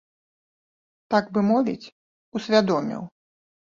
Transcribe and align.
Так 1.15 1.29
бы 1.35 1.39
мовіць, 1.51 1.91
усвядоміў. 2.41 3.01